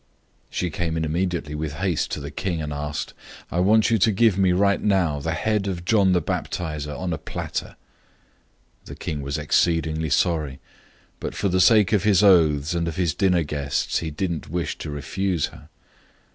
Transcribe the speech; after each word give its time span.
006:025 0.49 0.55
She 0.57 0.69
came 0.71 0.97
in 0.97 1.05
immediately 1.05 1.53
with 1.53 1.73
haste 1.73 2.09
to 2.09 2.19
the 2.19 2.31
king, 2.31 2.59
and 2.59 2.73
asked, 2.73 3.13
"I 3.51 3.59
want 3.59 3.91
you 3.91 3.99
to 3.99 4.11
give 4.11 4.35
me 4.35 4.51
right 4.51 4.81
now 4.81 5.19
the 5.19 5.35
head 5.35 5.67
of 5.67 5.85
John 5.85 6.13
the 6.13 6.21
Baptizer 6.23 6.95
on 6.97 7.13
a 7.13 7.19
platter." 7.19 7.75
006:026 8.85 8.85
The 8.85 8.95
king 8.95 9.21
was 9.21 9.37
exceedingly 9.37 10.09
sorry, 10.09 10.59
but 11.19 11.35
for 11.35 11.49
the 11.49 11.61
sake 11.61 11.93
of 11.93 12.01
his 12.01 12.23
oaths, 12.23 12.73
and 12.73 12.87
of 12.87 12.95
his 12.95 13.13
dinner 13.13 13.43
guests, 13.43 13.99
he 13.99 14.09
didn't 14.09 14.49
wish 14.49 14.75
to 14.79 14.89
refuse 14.89 15.45
her. 15.53 15.69